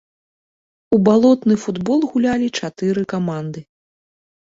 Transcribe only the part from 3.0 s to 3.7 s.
каманды.